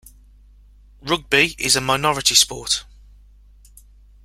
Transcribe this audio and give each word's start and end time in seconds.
Rugby 1.03 1.53
is 1.59 1.75
a 1.75 1.79
minority 1.81 2.33
sport. 2.33 2.85